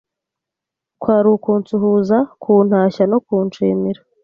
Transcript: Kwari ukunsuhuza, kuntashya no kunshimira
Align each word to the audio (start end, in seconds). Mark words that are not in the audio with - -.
Kwari 1.01 1.27
ukunsuhuza, 1.35 2.17
kuntashya 2.41 3.03
no 3.11 3.17
kunshimira 3.25 4.01